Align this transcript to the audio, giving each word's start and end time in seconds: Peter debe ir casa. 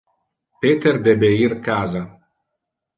Peter 0.61 0.97
debe 1.09 1.31
ir 1.45 1.57
casa. 1.69 2.03